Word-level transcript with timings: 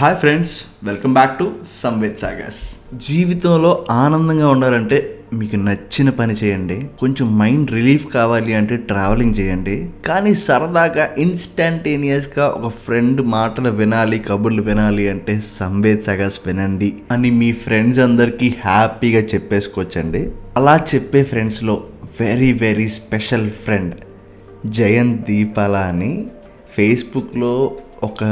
Hi 0.00 0.16
friends 0.22 0.52
welcome 0.88 1.14
back 1.16 1.32
to 1.38 1.44
Samved 1.68 2.18
Sagar's 2.22 2.60
జీవితంలో 3.06 3.70
ఆనందంగా 3.90 4.48
ఉండాలంటే 4.48 4.98
మీకు 5.32 5.56
నచ్చిన 5.56 6.10
పని 6.10 6.34
చేయండి. 6.40 6.76
కొంచెం 7.00 7.26
మైండ్ 7.38 7.72
రిలీఫ్ 7.76 8.04
కావాలి 8.12 8.52
అంటే 8.58 8.76
ట్రావెలింగ్ 8.90 9.34
చేయండి. 9.40 9.74
కానీ 10.06 10.34
సరదాగా 10.34 11.06
ఇన్స్టంటేనియస్గా 11.24 12.46
ఒక 12.58 12.70
ఫ్రెండ్ 12.84 13.22
మాటలు 13.34 13.72
వినాలి 13.80 14.20
కబుర్లు 14.28 14.62
వినాలి 14.62 15.06
అంటే 15.08 15.34
సంవేద్ 15.40 16.06
సాగర్స్ 16.06 16.38
వినండి 16.46 16.92
అని 17.10 17.32
మీ 17.40 17.50
ఫ్రెండ్స్ 17.64 18.00
అందరికీ 18.06 18.50
హ్యాపీగా 18.66 19.24
చెప్పేసుకోవచ్చండి. 19.34 20.22
అలా 20.56 20.76
చెప్పే 20.94 21.22
ఫ్రెండ్స్లో 21.32 21.76
very 22.20 22.52
very 22.64 22.88
special 23.00 23.50
friend 23.64 23.96
Jayanth 24.78 25.20
Deepala 25.32 25.76
అని 25.92 26.12
ఫేస్బుక్లో 26.76 27.52
ఒక 28.02 28.24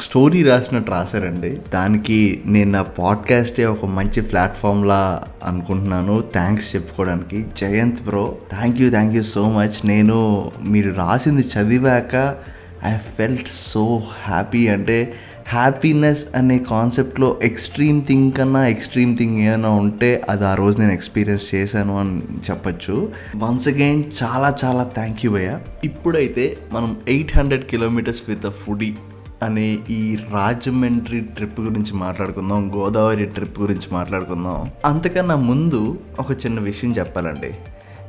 స్టోరీ 0.00 0.42
రాసినట్టు 0.42 0.90
రాశారండి. 0.90 1.58
దానికి 1.74 2.42
నేను 2.46 2.70
నా 2.70 2.82
పాడ్కాస్టే 2.82 3.64
ఒక 3.64 3.84
మంచి 3.84 4.20
ప్లాట్ఫామ్లా 4.20 5.22
అనుకుంటున్నాను. 5.44 6.24
థ్యాంక్స్ 6.32 6.76
చెప్పుకోవడానికి. 6.76 7.46
Jayanth 7.56 8.02
bro 8.02 8.36
thank 8.50 8.80
you 8.80 8.90
thank 8.90 9.16
you 9.16 9.22
so 9.22 9.48
much 9.48 9.86
నేను 9.86 10.50
మీరు 10.66 10.94
రాసింది 10.94 11.42
చదివాక 11.42 12.36
ఐ 12.84 12.96
ఫెల్ట్ 12.96 13.48
సో 13.48 14.02
హ్యాపీ 14.24 14.68
అంటే 14.68 15.14
హ్యాపీనెస్ 15.48 16.26
అనే 16.36 16.58
కాన్సెప్ట్లో 16.58 17.40
ఎక్స్ట్రీమ్ 17.42 18.04
థింగ్ 18.04 18.32
కన్నా 18.32 18.66
ఎక్స్ట్రీమ్ 18.66 19.18
థింగ్ 19.18 19.38
ఏమైనా 19.38 19.68
ఉంటే 19.68 20.22
అది 20.28 20.44
ఆ 20.44 20.54
రోజు 20.54 20.78
నేను 20.78 20.92
ఎక్స్పీరియన్స్ 20.92 21.54
చేశాను 21.54 21.98
అని 21.98 22.22
చెప్పచ్చు. 22.50 23.12
వన్స్ 23.36 23.68
అగైన్ 23.68 24.04
చాలా 24.22 24.56
చాలా 24.64 24.82
థ్యాంక్ 24.82 25.26
యూ 25.26 25.32
భయ్య. 25.32 25.58
ఇప్పుడైతే 25.84 26.56
మనం 26.72 26.96
eight 27.08 27.38
hundred 27.38 27.64
kilometres 27.64 28.22
with 28.28 28.46
a 28.46 28.50
foodie 28.50 28.94
అనే 29.42 29.78
ఈ 29.90 30.18
రాజమండ్రి 30.32 31.20
ట్రిప్ 31.20 31.60
గురించి 31.60 31.94
మాట్లాడుకుందాం 31.94 32.72
గోదావరి 32.74 33.24
ట్రిప్ 33.24 33.60
గురించి 33.60 33.86
మాట్లాడుకుందాం. 33.92 34.70
అంతకన్నా 34.84 35.36
ముందు 35.36 35.98
ఒక 36.18 36.32
చిన్న 36.32 36.60
విషయం 36.60 36.94
చెప్పాలండి. 36.98 37.50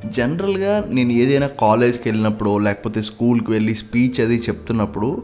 జనరల్గా 0.09 0.85
నేను 0.89 1.11
ఏదైనా 1.11 1.47
కాలేజ్కి 1.47 2.09
వెళ్ళినప్పుడు 2.09 2.57
లేకపోతే 2.57 3.01
స్కూల్కి 3.01 3.51
వెళ్ళి 3.51 3.75
స్పీచ్ 3.75 4.21
అది 4.21 4.35
చెప్తున్నప్పుడు 4.35 5.23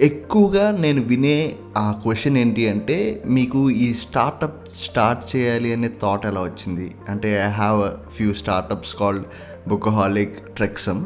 ఎక్కువగా 0.00 0.70
నేను 0.70 1.02
వినే 1.02 1.54
ఆ 1.76 1.92
క్వశ్చన్ 1.92 2.36
ఏంటి 2.36 2.68
అంటే 2.68 3.22
మీకు 3.26 3.70
ఈ 3.70 3.94
స్టార్టప్ 3.94 4.68
స్టార్ట్ 4.84 5.36
చేయాలి 5.36 5.72
అనే 5.72 5.88
థాట్ 6.02 6.26
ఎలా 6.26 6.40
వచ్చింది? 6.40 6.94
అంటే 7.08 7.46
I 7.46 7.50
have 7.50 8.10
few 8.16 8.34
startups 8.34 8.94
called 8.94 9.24
Bookaholic 9.68 10.38
Treksome 10.56 11.04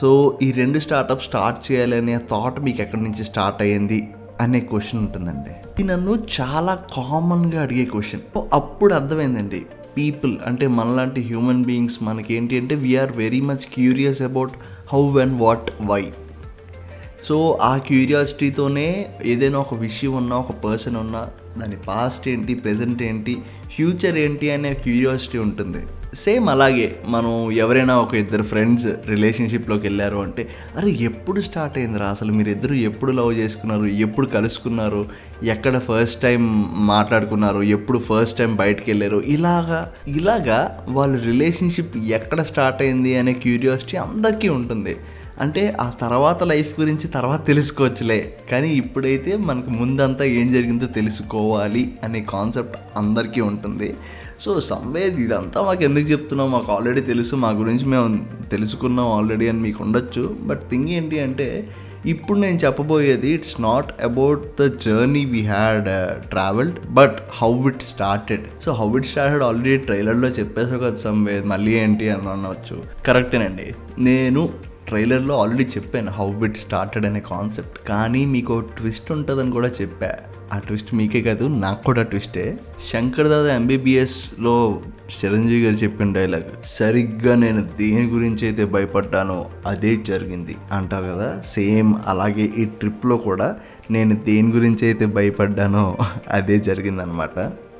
so 0.00 0.38
ఈ 0.42 0.52
రెండు 0.52 0.78
స్టార్టప్ 0.78 1.22
స్టార్ట్ 1.22 1.72
చేయాలి 1.72 1.96
అనే 1.96 2.16
థాట్ 2.16 2.60
మీకు 2.60 2.82
ఎక్కడి 2.82 3.02
నుంచి 3.02 3.24
స్టార్ట్ 3.24 3.62
అయ్యింది 3.62 4.08
అనే 4.40 4.60
క్వశ్చన్ 4.60 5.00
ఉంటుందండి. 5.00 5.50
ఇది 5.50 5.84
నన్ను 5.84 6.18
చాలా 6.40 6.78
కామన్గా 6.92 7.62
అడిగే 7.62 7.84
క్వశ్చన్ 7.84 8.20
అప్పుడు 8.52 8.94
అర్థమైందండి. 8.94 9.66
పీపుల్ 9.96 10.38
అంటే 10.46 10.66
మనలాంటి 10.66 11.20
హ్యూమన్ 11.20 11.64
బీయింగ్స్ 11.64 12.02
మనకి 12.02 12.34
ఏంటి 12.34 12.58
అంటే 12.58 12.74
we are 12.74 13.12
very 13.16 13.40
much 13.40 13.66
curious 13.74 14.22
about 14.22 14.50
how 14.92 15.20
and 15.20 15.40
what 15.40 15.70
why 15.82 16.04
so 17.24 17.58
ఆ 17.62 17.76
క్యూరియాసిటీతోనే 17.76 19.06
ఏదైనా 19.24 19.58
ఒక 19.58 19.74
విషయం 19.74 20.12
ఉన్నా 20.12 20.36
ఒక 20.36 20.50
పర్సన్ 20.50 20.96
ఉన్నా 20.96 21.28
దాని 21.58 21.76
పాస్ట్ 21.76 22.28
ఏంటి 22.28 22.54
ప్రజెంట్ 22.54 23.02
ఏంటి 23.02 23.36
ఫ్యూచర్ 23.74 24.18
ఏంటి 24.18 24.50
అనే 24.50 24.74
క్యూరియాసిటీ 24.74 25.38
ఉంటుంది. 25.38 25.86
సేమ్ 26.14 26.48
అలాగే 26.48 26.96
మనం 27.08 27.52
ఎవరైనా 27.52 27.98
ఒక 27.98 28.14
ఇద్దరు 28.14 28.42
ఫ్రెండ్స్ 28.42 28.86
రిలేషన్షిప్లోకి 29.06 29.86
వెళ్ళారు 29.86 30.18
అంటే 30.18 30.48
అరే 30.76 30.90
ఎప్పుడు 30.90 31.40
స్టార్ట్ 31.40 31.78
అయిందిరా? 31.78 32.06
అసలు 32.06 32.32
మీరు 32.32 32.48
ఇద్దరు 32.48 32.74
ఎప్పుడు 32.74 33.12
లవ్ 33.12 33.34
చేసుకున్నారు? 33.34 33.84
ఎప్పుడు 33.84 34.26
కలుసుకున్నారు? 34.26 35.04
ఎక్కడ 35.42 35.78
ఫస్ట్ 35.78 36.22
టైం 36.22 36.64
మాట్లాడుకున్నారు? 36.86 37.62
ఎప్పుడు 37.62 37.98
ఫస్ట్ 37.98 38.38
టైం 38.38 38.56
బయటకు 38.56 38.84
వెళ్ళారు? 38.88 39.22
ఇలాగా 39.26 39.92
ఇలాగా 40.08 40.84
వాళ్ళ 40.88 41.24
రిలేషన్షిప్ 41.24 41.96
ఎక్కడ 41.96 42.42
స్టార్ట్ 42.42 42.82
అయింది 42.82 43.18
అనే 43.18 43.32
క్యూరియాసిటీ 43.32 43.96
అందరికీ 43.96 44.48
ఉంటుంది. 44.48 44.96
అంటే 45.44 45.62
ఆ 45.80 45.88
తర్వాత 46.02 46.42
లైఫ్ 46.52 46.70
గురించి 46.80 47.08
తర్వాత 47.16 47.40
తెలుసుకోవచ్చులే. 47.46 48.20
కానీ 48.50 48.68
ఇప్పుడైతే 48.82 49.32
మనకు 49.48 49.70
ముందంతా 49.80 50.24
ఏం 50.38 50.48
జరిగిందో 50.52 50.86
తెలుసుకోవాలి 50.98 51.82
అనే 52.04 52.20
కాన్సెప్ట్ 52.34 52.76
అందరికీ 53.02 53.40
ఉంటుంది. 53.50 53.90
సో 54.44 54.60
సంవేద్ 54.70 55.16
ఇదంతా 55.26 55.58
మాకు 55.62 55.82
ఎందుకు 55.84 56.06
చెప్తున్నాం 56.12 56.48
మాకు 56.56 56.70
ఆల్రెడీ 56.72 57.00
తెలుసు 57.12 57.36
మా 57.44 57.50
గురించి 57.60 57.86
మేము 57.94 58.08
తెలుసుకున్నాం 58.54 59.08
ఆల్రెడీ 59.18 59.48
అని 59.52 59.60
మీకు 59.66 59.82
ఉండొచ్చు. 59.86 60.24
బట్ 60.50 60.62
థింగ్ 60.70 60.90
ఏంటి 60.98 61.18
అంటే 61.26 61.48
ఇప్పుడు 62.12 62.38
నేను 62.38 62.58
చెప్పబోయేది 62.64 63.30
it's 63.36 63.56
not 63.60 63.88
about 64.08 64.42
the 64.60 64.66
journey 64.84 65.22
we 65.32 65.40
had 65.46 65.88
travelled 66.34 66.76
but 66.98 67.16
how 67.40 67.50
it 67.70 67.82
started 67.92 68.44
so 68.64 68.72
how 68.80 68.88
it 68.98 69.08
started 69.12 69.44
already 69.48 69.78
ట్రైలర్లో 69.88 70.30
చెప్పేసావు 70.38 70.80
కదా 70.84 71.00
సంవేద్ 71.06 71.46
మళ్ళీ 71.54 71.74
ఏంటి 71.82 72.08
అని 72.14 72.30
అనవచ్చు 72.34 72.76
కరెక్టేనండి 73.08 73.68
నేను 74.08 74.42
ట్రైలర్లో 74.88 75.34
ఆల్రెడీ 75.42 75.64
చెప్పాను 75.76 76.12
హౌ 76.12 76.28
ఇట్ 76.44 76.56
స్టార్టెడ్ 76.56 77.06
అనే 77.06 77.20
కాన్సెప్ట్. 77.20 77.78
కానీ 77.88 78.24
మీకు 78.26 78.60
ట్విస్ట్ 78.60 79.12
ఉంటుందని 79.12 79.50
కూడా 79.50 79.70
చెప్పా. 79.80 80.10
ఆ 80.52 80.58
ట్విస్ట్ 80.58 80.90
మీకే 80.94 81.20
కాదు 81.22 81.44
నాకు 81.44 81.84
కూడా 81.84 82.02
ట్విస్టే. 82.02 82.44
శంకర్ 82.90 83.28
దాదా 83.28 83.54
ఎంబీబీఎస్లో 83.54 84.54
చిరంజీవి 85.12 85.60
గారు 85.64 85.74
చెప్పిన 85.74 86.12
డైలాగ్ 86.12 86.48
సరిగ్గా 86.64 87.34
నేను 87.34 87.62
దేని 87.80 88.06
గురించి 88.06 88.42
అయితే 88.46 88.64
భయపడ్డానో 88.64 89.38
అదే 89.66 89.92
జరిగింది 89.96 90.56
అంటారు 90.72 91.06
కదా. 91.06 91.28
సేమ్ 91.54 91.94
అలాగే 92.06 92.46
ఈ 92.58 92.64
ట్రిప్లో 92.80 93.16
కూడా 93.16 93.48
నేను 93.90 94.16
దేని 94.28 94.52
గురించి 94.52 94.84
అయితే 94.86 95.06
భయపడ్డానో 95.06 95.96
అదే 96.28 96.58
జరిగిందనమాట. 96.58 97.38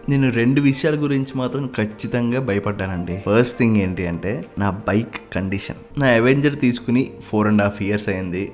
నేను 0.09 0.31
రెండు 0.31 0.61
విషయాల 0.61 0.95
గురించి 0.95 1.39
మాత్రం 1.39 1.67
ఖచ్చితంగా 1.67 2.41
భయపడ్డానండి. 2.41 3.23
ఫస్ట్ 3.31 3.59
థింగ్ 3.59 3.77
ఏంటి 3.77 4.07
అంటే 4.07 4.45
నా 4.59 4.71
బైక్ 4.71 5.35
కండిషన్ 5.35 6.01
నా 6.01 6.07
అవెంజర్ 6.07 6.61
తీసుకుని 6.61 7.11
ఫోర్ 7.25 7.47
అండ్ 7.47 7.63
హాఫ్ 7.63 7.83
ఇయర్స్ 7.83 8.09
అయింది. 8.09 8.53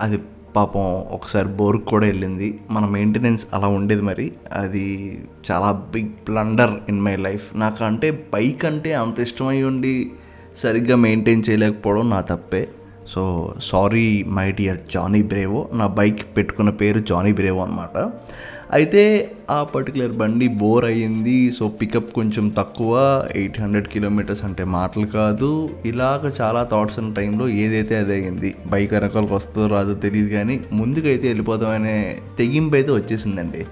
అది 0.00 0.18
పాపం 0.56 0.80
ఒకసారి 1.10 1.48
బోర్కు 1.48 1.84
కూడా 1.84 2.06
వెళ్ళింది. 2.06 2.60
మన 2.70 2.84
మెయింటెనెన్స్ 2.84 3.46
అలా 3.54 3.66
ఉండేది 3.66 4.02
మరి. 4.02 4.32
అది 4.52 5.18
చాలా 5.52 5.72
big 5.72 6.08
blunder 6.08 6.70
in 6.88 7.00
my 7.00 7.16
life 7.16 7.56
నాకంటే 7.56 8.28
బైక్ 8.34 8.64
అంటే 8.64 8.94
అంత 8.94 9.20
ఇష్టమై 9.20 9.62
ఉండి 9.62 10.10
సరిగ్గా 10.56 10.96
మెయింటైన్ 10.96 11.42
చేయలేకపోవడం 11.50 12.10
నా 12.10 12.20
తప్పే. 12.20 12.68
So 13.08 13.54
sorry 13.62 14.24
my 14.28 14.52
dear 14.52 14.78
Johnny 14.94 15.22
Bravo. 15.22 15.68
నా 15.74 15.86
బైక్ 15.86 16.36
పెట్టుకున్న 16.36 16.70
పేరు 16.70 17.00
జానీ 17.00 17.32
బ్రేవో 17.32 17.62
అనమాట 17.64 18.12
అయితే 18.72 19.32
ఆ 19.50 19.62
పర్టికులర్ 19.62 20.12
బండి 20.12 20.48
బోర్ 20.48 20.84
అయ్యింది 20.84 21.52
సో 21.52 21.68
పికప్ 21.68 22.12
కొంచెం 22.12 22.48
తక్కువ 22.48 22.92
ఎయిట్ 23.36 23.60
హండ్రెడ్ 23.60 23.88
కిలోమీటర్స్ 23.88 24.44
అంటే 24.44 24.64
మాటలు 24.64 25.06
కాదు. 25.06 25.70
ఇలాగ 25.84 26.30
చాలా 26.40 26.68
థాట్స్ 26.72 26.98
ఉన్న 26.98 27.12
టైంలో 27.12 27.48
ఏదైతే 27.48 27.96
అది 27.96 28.12
అయ్యింది 28.12 28.54
బైక్ 28.66 28.92
వెనకాలకు 28.92 29.34
వస్తుందో 29.34 29.66
రాదో 29.66 29.94
తెలియదు 29.94 30.28
కానీ 30.28 30.60
ముందుకైతే 30.72 31.28
వెళ్ళిపోదామనే 31.28 32.18
తెగింపు 32.38 32.74
అయితే 32.74 32.92
వచ్చేసిందండి. 32.92 33.66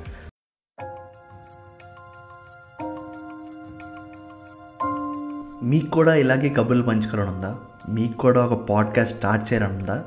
మీకు 5.62 5.90
కూడా 5.90 6.14
ఇలాగే 6.14 6.48
కబుర్లు 6.48 6.82
పంచుకోవాలని 6.82 7.34
ఉందా? 7.36 7.56
మీకు 7.90 8.12
కూడా 8.12 8.46
ఒక 8.46 8.68
పాడ్కాస్ట్ 8.68 9.16
స్టార్ట్ 9.16 9.52
చేయడం 9.52 9.76
ఉందా 9.76 10.04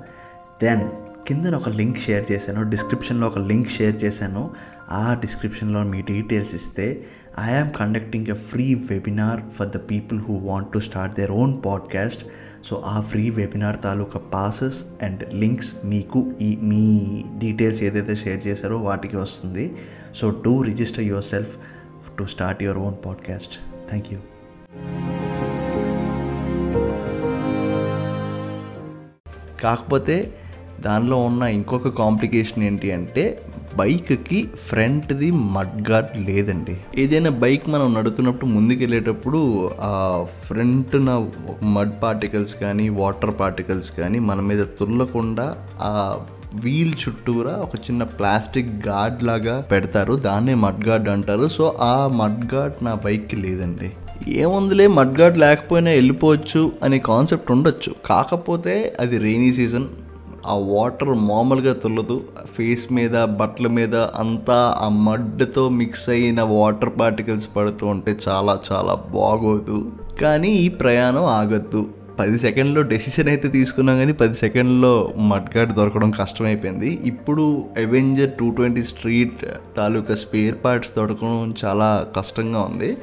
దెన్ 0.64 0.90
కింద 1.28 1.48
ఒక 1.48 1.70
లింక్ 1.70 2.00
షేర్ 2.00 2.32
చేశాను 2.32 2.70
డిస్క్రిప్షన్లో 2.70 3.28
ఒక 3.28 3.40
లింక్ 3.40 3.70
షేర్ 3.70 4.04
చేశాను. 4.04 4.52
ఆ 4.92 5.14
డిస్క్రిప్షన్లో 5.14 5.84
మీ 5.84 6.02
డీటెయిల్స్ 6.02 6.56
ఇస్తే 6.56 7.04
I 7.40 7.54
am 7.54 7.72
conducting 7.72 8.28
a 8.28 8.34
free 8.34 8.74
webinar 8.74 9.42
for 9.56 9.68
the 9.68 9.78
people 9.78 10.20
who 10.20 10.34
want 10.34 10.72
to 10.72 10.80
start 10.80 11.16
their 11.16 11.32
own 11.32 11.54
podcast 11.66 12.26
so 12.66 12.84
ఆ 12.86 13.02
ఫ్రీ 13.02 13.30
వెబినార్ 13.30 13.78
తాలూకా 13.84 14.20
పాసెస్ 14.20 15.04
అండ్ 15.04 15.34
లింక్స్ 15.34 15.74
మీకు 15.86 16.34
ఈ 16.42 16.58
మీ 16.62 17.24
డీటెయిల్స్ 17.38 17.84
ఏదైతే 17.84 18.16
షేర్ 18.16 18.48
చేశారో 18.48 18.78
వాటికి 18.78 19.18
వస్తుంది. 19.18 19.76
So 20.16 20.30
do 20.30 20.62
register 20.62 21.04
yourself 21.24 21.56
to 22.20 22.24
start 22.24 22.64
your 22.64 22.78
own 22.78 22.96
podcast 23.06 23.60
thank 23.90 24.14
you 24.14 24.20
కాకపోతే 29.64 30.34
దానిలో 30.86 31.18
ఉన్న 31.26 31.44
ఇంకొక 31.44 31.88
కాంప్లికేషన్ 31.88 32.64
ఏంటి 32.64 32.92
అంటే 32.92 33.42
బైక్కి 33.78 34.50
ఫ్రంట్ది 34.68 35.32
మడ్ 35.32 35.92
గార్డ్ 35.92 36.30
లేదండి. 36.30 36.78
ఏదైనా 36.98 37.30
బైక్ 37.30 37.70
మనం 37.70 37.94
నడుతున్నప్పుడు 37.94 38.50
ముందుకు 38.52 38.80
వెళ్ళేటప్పుడు 38.80 39.72
ఆ 39.82 40.26
ఫ్రంట్న 40.46 41.28
మడ్ 41.64 41.94
పార్టికల్స్ 42.04 42.56
కానీ 42.56 42.90
వాటర్ 42.90 43.34
పార్టికల్స్ 43.40 43.92
కానీ 43.92 44.20
మన 44.20 44.42
మీద 44.42 44.66
తుల్లకుండా 44.80 45.56
ఆ 45.82 46.20
వీల్ 46.56 46.94
చుట్టూరా 47.04 47.52
ఒక 47.52 47.76
చిన్న 47.76 48.04
ప్లాస్టిక్ 48.04 48.88
గార్డ్ 48.88 49.24
లాగా 49.24 49.62
పెడతారు. 49.62 50.14
దాన్నే 50.14 50.54
మడ్ 50.54 50.86
గార్డ్ 50.88 51.10
అంటారు. 51.10 51.48
సో 51.48 51.76
ఆ 51.82 52.08
మడ్ 52.08 52.54
గార్డ్ 52.54 52.86
నా 52.86 52.94
బైక్కి 52.94 53.36
లేదండి. 53.36 53.92
ఏముందిలే 54.28 54.88
మడ్గాడ్ 54.88 55.38
లేకపోయినా 55.38 55.92
వెళ్ళిపోవచ్చు 55.92 56.72
అనే 56.84 57.00
కాన్సెప్ట్ 57.00 57.52
ఉండొచ్చు. 57.52 57.96
కాకపోతే 58.06 58.94
అది 59.00 59.18
రెయినీ 59.18 59.54
సీజన్ 59.54 59.86
ఆ 60.48 60.54
వాటర్ 60.54 61.10
మామూలుగా 61.10 61.74
తుల్లదు. 61.74 62.24
ఫేస్ 62.58 62.94
మీద 62.94 63.24
బట్టల 63.24 63.68
మీద 63.68 63.96
అంతా 63.96 64.78
ఆ 64.82 64.90
మడ్తో 64.90 65.70
మిక్స్ 65.70 66.10
అయిన 66.10 66.42
వాటర్ 66.42 67.00
పార్టికల్స్ 67.00 67.48
పడుతూ 67.56 67.88
ఉంటే 67.88 68.18
చాలా 68.28 68.60
చాలా 68.72 68.94
బాగోదు. 68.94 69.92
కానీ 70.22 70.52
ఈ 70.52 70.70
ప్రయాణం 70.70 71.26
ఆగద్దు. 71.26 71.90
పది 72.20 72.40
సెకండ్లో 72.40 72.82
డెసిషన్ 72.82 73.28
అయితే 73.28 73.48
తీసుకున్నాం 73.48 73.98
కానీ 73.98 74.14
పది 74.14 74.34
సెకండ్లో 74.34 75.14
మడ్గాడ్ 75.18 75.74
దొరకడం 75.74 76.12
కష్టమైపోయింది. 76.12 77.00
ఇప్పుడు 77.06 77.66
అవెంజర్ 77.78 78.32
టూ 78.32 78.50
ట్వంటీ 78.50 78.84
స్ట్రీట్ 78.84 79.46
తాలూకా 79.78 80.16
స్పేర్ 80.16 80.56
పార్ట్స్ 80.66 80.92
దొరకడం 80.98 81.56
చాలా 81.66 82.08
కష్టంగా 82.18 82.62
ఉంది. 82.62 82.98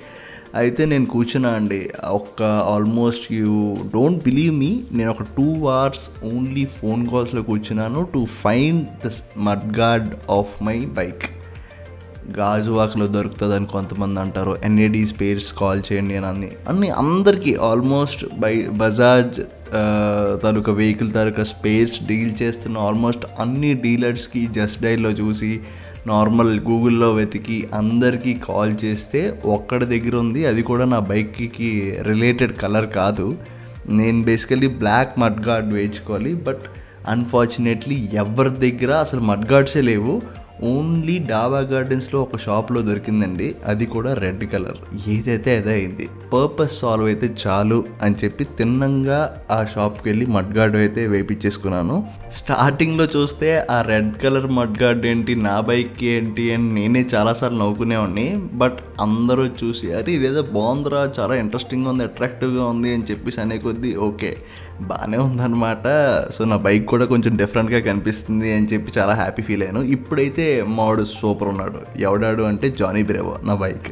అయితే 0.55 0.85
నేను 0.85 1.07
కూర్చున్నా 1.07 1.49
అండి. 1.49 1.91
ఒక 2.05 2.43
almost 2.43 3.33
you 3.33 3.77
don't 3.95 4.25
believe 4.25 4.55
me 4.55 4.81
నేను 4.93 5.11
ఒక 5.11 5.23
టూ 5.23 5.67
అవర్స్ 5.71 6.25
ఓన్లీ 6.25 6.65
ఫోన్ 6.65 7.07
కాల్స్లో 7.07 7.43
కూర్చున్నాను 7.43 8.09
to 8.15 8.25
find 8.25 8.87
the 9.07 9.11
mudguard 9.79 10.09
of 10.31 10.63
my 10.63 10.79
bike 10.85 11.23
గాజువాకలో 12.39 13.07
దొరుకుతుంది 13.07 13.55
అని 13.55 13.67
కొంతమంది 13.67 14.21
అంటారు. 14.21 14.57
ఎన్ఏడి 14.65 15.07
స్పేర్స్ 15.07 15.53
కాల్ 15.53 15.83
చేయండి 15.93 16.17
అని 16.17 16.27
అన్ని. 16.27 16.51
అన్ని 16.69 16.91
అందరికీ 16.91 17.55
ఆల్మోస్ట్ 17.55 18.25
బై 18.39 18.55
బజాజ్ 18.63 19.41
తాలూకా 20.43 20.73
వెహికల్ 20.73 21.13
తాలూకా 21.13 21.45
స్పేర్స్ 21.45 22.07
డీల్ 22.07 22.43
చేస్తున్న 22.43 22.79
ఆల్మోస్ట్ 22.79 23.27
అన్ని 23.41 23.75
డీలర్స్కి 23.75 24.47
జస్ట్ 24.47 24.83
డైల్లో 24.83 25.11
చూసి 25.11 25.61
నార్మల్ 26.07 26.61
గూగుల్లో 26.61 27.13
వెతికి 27.13 27.69
అందరికీ 27.75 28.35
కాల్ 28.35 28.75
చేస్తే 28.85 29.43
ఒక్కడి 29.45 29.87
దగ్గర 29.87 30.17
ఉంది. 30.17 30.47
అది 30.47 30.63
కూడా 30.63 30.85
నా 30.85 30.99
బైక్కి 30.99 31.97
రిలేటెడ్ 32.03 32.53
కలర్ 32.53 32.87
కాదు. 32.87 33.39
నేను 33.89 34.23
బేసికలీ 34.23 34.69
బ్లాక్ 34.69 35.19
మడ్ 35.19 35.47
గార్డ్ 35.49 35.75
వేయించుకోవాలి. 35.75 36.35
బట్ 36.35 36.61
అన్ఫార్చునేట్లీ 37.09 38.09
ఎవరి 38.13 38.71
దగ్గర 38.71 38.95
అసలు 38.95 39.21
మడ్ 39.21 39.53
గార్డ్సే 39.53 39.81
లేవు. 39.81 40.23
ఓన్లీ 40.69 41.19
డాబా 41.19 41.59
గార్డెన్స్లో 41.59 42.23
ఒక 42.23 42.37
షాప్లో 42.37 42.83
దొరికిందండి. 42.83 43.57
అది 43.67 43.87
కూడా 43.87 44.15
రెడ్ 44.15 44.45
కలర్. 44.53 44.79
ఏదైతే 45.09 45.57
అదే 45.57 45.73
అయింది 45.73 46.09
పర్పస్ 46.33 46.81
సాల్వ్ 46.81 47.07
అయితే 47.07 47.35
చాలు 47.43 47.85
అని 48.03 48.15
చెప్పి 48.25 48.45
తిన్నంగా 48.45 49.21
ఆ 49.51 49.65
షాప్కి 49.65 50.09
వెళ్ళి 50.09 50.27
మడ్ 50.27 50.53
గార్డ్ 50.59 50.77
అయితే 50.77 51.07
వేపించేసుకున్నాను 51.07 51.97
స్టార్టింగ్లో 52.33 53.05
చూస్తే 53.17 53.67
ఆ 53.71 53.83
రెడ్ 53.83 54.13
కలర్ 54.23 54.47
మడ్ 54.47 54.83
గార్డ్ 54.83 55.07
ఏంటి 55.07 55.35
నా 55.35 55.61
బైక్ 55.61 56.05
ఏంటి 56.05 56.55
అని 56.55 56.69
నేనే 56.73 57.07
చాలాసార్లు 57.15 57.59
నవ్వుకునేవాడిని. 57.59 58.29
బట్ 58.53 58.79
అందరూ 59.01 59.47
చూసి 59.65 59.93
అరే 59.93 60.13
ఇదేదో 60.13 60.43
బాగుందిరా 60.43 61.13
చాలా 61.21 61.35
ఇంట్రెస్టింగ్గా 61.35 61.91
ఉంది 61.91 62.05
అట్రాక్టివ్గా 62.05 62.65
ఉంది 62.65 62.95
అని 62.95 63.03
చెప్పేసి 63.11 63.41
అనే 63.41 63.59
కొద్దీ 63.59 63.97
ఓకే 63.97 64.37
బాగానే 64.81 65.19
ఉందన్నమాట. 65.19 65.87
సో 66.35 66.45
నా 66.45 66.57
బైక్ 66.57 66.87
కూడా 66.87 67.05
కొంచెం 67.05 67.37
డిఫరెంట్గా 67.37 67.81
కనిపిస్తుంది 67.81 68.49
అని 68.53 68.69
చెప్పి 68.73 68.93
చాలా 68.99 69.15
హ్యాపీ 69.15 69.43
ఫీల్ 69.43 69.63
అయ్యాను. 69.63 69.83
ఇప్పుడైతే 69.97 70.65
మావాడు 70.77 71.05
సూపర్ 71.21 71.49
ఉన్నాడు. 71.49 71.81
ఎవడాడు 71.99 72.43
అంటే 72.43 72.69
జానీ 72.81 73.03
బ్రేవో 73.03 73.37
నా 73.45 73.55
బైక్ 73.55 73.91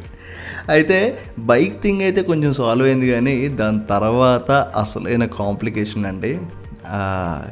అయితే 0.69 1.19
బైక్ 1.39 1.75
థింగ్ 1.83 2.01
అయితే 2.01 2.21
కొంచెం 2.21 2.53
సాల్వ్ 2.53 2.87
అయింది 2.87 3.07
కానీ 3.11 3.47
దాని 3.47 3.79
తర్వాత 3.89 4.51
అసలైన 4.51 5.25
కాంప్లికేషన్ 5.25 6.05
అండి. 6.05 6.33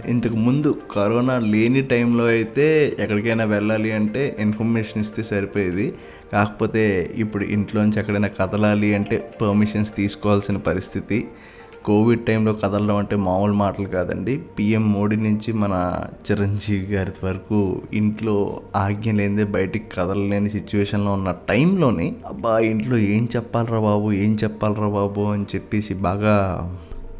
ఇంతకు 0.09 0.35
ముందు 0.35 0.69
కరోనా 0.95 1.39
లేని 1.39 1.81
టైంలో 1.81 2.25
అయితే 2.25 2.95
ఎక్కడికైనా 2.99 3.43
వెళ్ళాలి 3.43 3.91
అంటే 3.91 4.37
ఇన్ఫర్మేషన్ 4.39 5.01
ఇస్తే 5.01 5.23
సరిపోయేది. 5.23 5.93
కాకపోతే 6.33 7.11
ఇప్పుడు 7.15 7.43
ఇంట్లోంచి 7.43 7.99
ఎక్కడైనా 7.99 8.29
కదలాలి 8.39 8.95
అంటే 8.95 9.17
పర్మిషన్స్ 9.41 9.95
తీసుకోవాల్సిన 9.95 10.57
పరిస్థితి. 10.57 11.27
కోవిడ్ 11.87 12.25
టైంలో 12.25 12.53
కదలడం 12.53 12.95
అంటే 12.95 13.15
మామూలు 13.15 13.53
మాటలు 13.53 13.87
కాదండి. 13.87 14.37
పిఎం 14.59 14.93
మోడీ 14.93 15.15
నుంచి 15.15 15.53
మన 15.53 15.99
చిరంజీవి 16.31 16.93
గారి 16.93 17.11
వరకు 17.23 17.81
ఇంట్లో 17.93 18.61
ఆజ్ఞ 18.75 19.11
లేనిదే 19.11 19.43
బయటికి 19.43 19.85
కదలలేని 19.91 20.49
సిచ్యువేషన్లో 20.49 21.11
ఉన్న 21.11 21.35
టైంలోనే 21.49 22.15
అబ్బా 22.27 22.59
ఇంట్లో 22.59 22.97
ఏం 22.97 23.29
చెప్పాలరా 23.35 23.79
బాబు 23.79 24.11
ఏం 24.11 24.37
చెప్పాలరా 24.43 24.87
బాబు 24.87 25.21
అని 25.21 25.43
చెప్పేసి 25.43 25.93
బాగా 25.93 26.35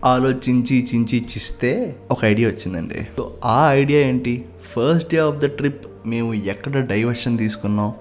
ఆలోచించి 0.06 0.88
చించి 0.96 1.20
చిస్తే 1.20 1.96
ఒక 2.12 2.26
ఐడియా 2.26 2.50
వచ్చిందండి. 2.50 3.08
సో 3.18 3.34
ఆ 3.46 3.72
ఐడియా 3.72 4.00
ఏంటి? 4.00 4.46
First 4.62 5.12
day 5.12 5.20
of 5.20 5.36
the 5.36 5.46
trip 5.46 5.88
మేము 6.06 6.34
ఎక్కడ 6.34 6.86
డైవర్షన్ 6.86 7.38
తీసుకున్నాం? 7.38 7.94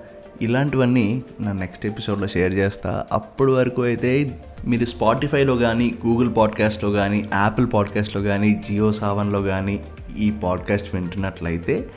ఇలాంటివన్నీ 0.43 1.23
నా 1.41 1.53
నెక్స్ట్ 1.53 1.87
ఎపిసోడ్లో 1.87 2.27
షేర్ 2.27 2.53
చేస్తా. 2.53 3.07
అప్పటి 3.13 3.51
వరకు 3.51 3.83
అయితే 3.83 4.41
మీరు 4.67 4.85
స్పాటిఫైలో 4.85 5.57
కానీ 5.57 5.95
గూగుల్ 6.07 6.37
పాడ్కాస్ట్లో 6.37 6.91
కానీ 6.91 7.25
యాపిల్ 7.35 7.67
పాడ్కాస్ట్లో 7.75 8.23
కానీ 8.23 8.63
జియో 8.69 8.93
సావన్లో 8.93 9.43
కానీ 9.43 9.85
ఈ 10.19 10.33
పాడ్కాస్ట్ 10.45 10.95
వింటున్నట్లయితే 10.95 11.89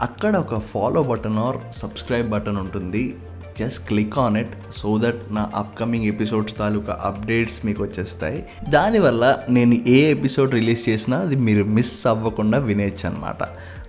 అక్కడ 0.00 0.36
ఒక 0.36 0.58
follow 0.58 1.02
button 1.02 1.36
or 1.36 1.56
subscribe 1.76 2.30
button 2.30 2.56
ఉంటుంది. 2.56 3.16
Just 3.58 3.88
click 3.88 4.18
on 4.18 4.36
it 4.36 4.48
so 4.76 4.98
that 4.98 5.20
నా 5.30 5.50
అప్కమింగ్ 5.54 6.04
ఎపిసోడ్స్ 6.04 6.58
తాలూకా 6.58 7.00
అప్డేట్స్ 7.04 7.66
మీకు 7.66 7.82
వచ్చేస్తాయి. 7.82 8.44
దానివల్ల 8.68 9.38
నేను 9.48 9.74
ఏ 9.74 10.10
ఎపిసోడ్ 10.10 10.54
రిలీజ్ 10.54 10.88
చేసినా 10.88 11.18
అది 11.18 11.36
మీరు 11.36 11.64
మిస్ 11.64 12.06
అవ్వకుండా 12.06 12.58
వినేయచ్చు 12.58 13.08
అనమాట 13.08 13.42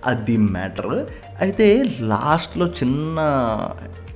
అది 0.06 0.36
మ్యాటర్ 0.36 1.06
అయితే 1.40 1.96
లాస్ట్లో 2.00 2.66
చిన్న 2.66 3.18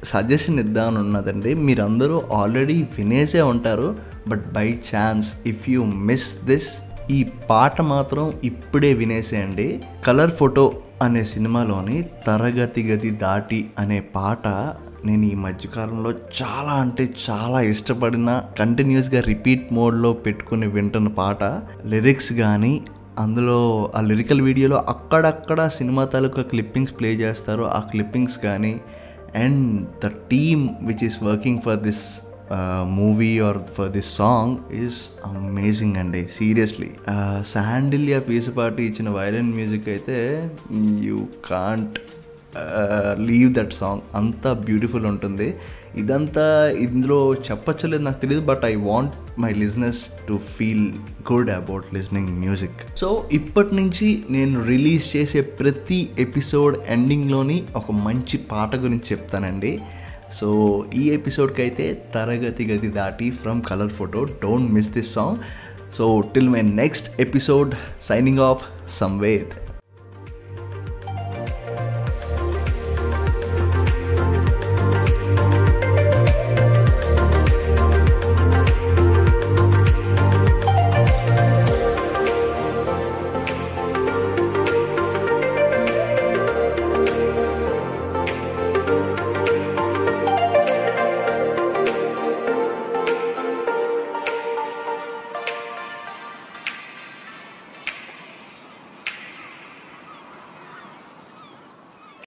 సజెషన్ 0.04 0.60
ఇద్దామని 0.60 0.98
ఉన్నదండి 0.98 1.54
మీరందరూ 1.54 2.22
ఆల్రెడీ 2.32 2.82
వినేసే 2.82 3.42
ఉంటారు. 3.42 3.96
But 4.28 4.52
by 4.52 4.78
chance 4.96 5.34
if 5.46 5.70
you 5.70 5.84
miss 5.84 6.44
this 6.44 6.68
ఈ 7.10 7.26
పాట 7.50 7.80
మాత్రం 7.80 8.32
ఇప్పుడే 8.44 8.94
వినేసేయండి. 8.94 9.80
కలర్ 10.06 10.30
ఫోటో 10.30 10.74
అనే 11.02 11.24
సినిమాలోని 11.24 12.04
తరగతి 12.26 12.82
గది 12.82 13.10
దాటి 13.10 13.70
అనే 13.78 14.00
పాట 14.00 14.48
నేను 15.06 15.24
ఈ 15.24 15.34
మధ్యకాలంలో 15.44 16.10
చాలా 16.38 16.72
అంటే 16.82 17.04
చాలా 17.26 17.58
ఇష్టపడిన 17.70 18.30
కంటిన్యూస్గా 18.58 19.20
రిపీట్ 19.28 19.66
మోడ్లో 19.72 20.10
పెట్టుకుని 20.24 20.66
వింటున్న 20.66 21.10
పాట 21.20 21.44
లిరిక్స్ 21.86 22.32
కానీ 22.40 22.72
అందులో 23.18 23.58
ఆ 23.96 24.00
లిరికల్ 24.00 24.42
వీడియోలో 24.42 24.78
అక్కడక్కడ 24.88 25.60
సినిమా 25.78 26.02
తాలూకా 26.04 26.42
క్లిప్పింగ్స్ 26.42 26.94
ప్లే 26.98 27.10
చేస్తారు. 27.14 27.64
ఆ 27.76 27.80
క్లిప్పింగ్స్ 27.92 28.38
కానీ 28.38 28.74
and 29.36 29.64
the 30.04 30.10
team 30.30 30.64
which 30.82 31.04
is 31.08 31.18
working 31.22 31.60
for 31.60 31.80
this 31.86 32.04
movie 32.98 33.32
or 33.48 33.58
for 33.74 33.90
this 33.96 34.12
song 34.16 34.54
is 34.84 35.00
amazing 35.28 35.96
అండి 35.96 36.22
సీరియస్లీ 36.38 36.90
uh, 37.12 37.38
శాండిల్యా 37.52 38.20
పీసపాటి 38.28 38.82
ఇచ్చిన 38.82 39.08
వైలెన్ 39.10 39.52
మ్యూజిక్ 39.52 39.88
అయితే 39.88 40.18
you 41.06 41.18
can't 41.50 41.98
leave 43.20 43.54
that 43.54 43.72
song 43.72 44.00
అంత 44.14 44.52
బ్యూటిఫుల్ 44.52 45.06
ఉంటుంది. 45.06 45.54
ఇదంతా 45.96 46.70
ఇందులో 46.70 47.34
చెప్పచ్చలేదు 47.34 48.02
నాకు 48.02 48.20
తెలియదు 48.20 48.44
but 48.44 48.64
I 48.64 48.74
want 48.74 49.40
my 49.40 49.52
listeners 49.52 50.10
to 50.28 50.40
feel 50.56 50.92
good 51.32 51.50
about 51.50 51.94
listening 51.94 52.28
music 52.28 52.96
so 52.96 53.28
ఇప్పటి 53.32 53.74
నుంచి 53.74 54.22
నేను 54.30 54.64
రిలీజ్ 54.64 55.16
చేసే 55.16 55.40
ప్రతి 55.40 56.08
ఎపిసోడ్ 56.18 56.76
ఎండింగ్లోని 56.86 57.62
ఒక 57.76 57.90
మంచి 57.90 58.38
పాట 58.38 58.76
గురించి 58.76 59.08
చెప్తానండి. 59.12 59.80
సో 60.32 60.84
ఈ 60.94 61.10
ఎపిసోడ్కి 61.10 61.62
అయితే 61.62 62.02
తరగతి 62.14 62.66
గది 62.66 62.88
దాటి 62.88 63.30
from 63.30 63.62
colour 63.62 63.88
photo 63.88 64.24
don't 64.24 64.72
miss 64.72 64.90
this 64.90 65.12
song 65.12 65.36
so 65.98 66.20
till 66.34 66.48
my 66.48 66.62
next 66.62 67.20
episode 67.20 67.74
signing 68.02 68.38
off 68.38 68.64
Samved 68.88 69.59